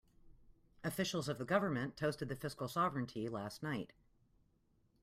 Officials 0.83 1.29
of 1.29 1.37
the 1.37 1.45
government 1.45 1.95
toasted 1.95 2.27
the 2.27 2.35
fiscal 2.35 2.67
sovereignty 2.67 3.29
last 3.29 3.61
night. 3.61 3.93